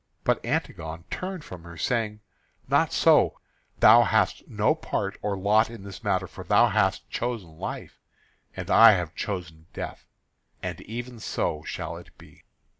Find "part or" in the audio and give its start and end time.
4.73-5.37